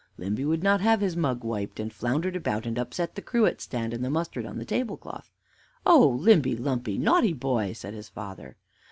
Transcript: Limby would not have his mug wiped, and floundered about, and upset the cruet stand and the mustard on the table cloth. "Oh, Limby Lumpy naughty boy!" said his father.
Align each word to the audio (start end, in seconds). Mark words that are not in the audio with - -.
Limby 0.17 0.45
would 0.45 0.63
not 0.63 0.81
have 0.81 0.99
his 0.99 1.15
mug 1.15 1.43
wiped, 1.43 1.79
and 1.79 1.93
floundered 1.93 2.35
about, 2.35 2.65
and 2.65 2.79
upset 2.79 3.13
the 3.13 3.21
cruet 3.21 3.61
stand 3.61 3.93
and 3.93 4.03
the 4.03 4.09
mustard 4.09 4.47
on 4.47 4.57
the 4.57 4.65
table 4.65 4.97
cloth. 4.97 5.29
"Oh, 5.85 6.09
Limby 6.19 6.55
Lumpy 6.55 6.97
naughty 6.97 7.33
boy!" 7.33 7.73
said 7.73 7.93
his 7.93 8.09
father. 8.09 8.57